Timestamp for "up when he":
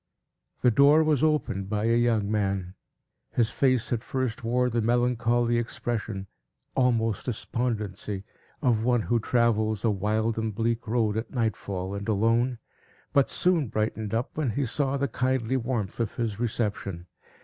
14.15-14.65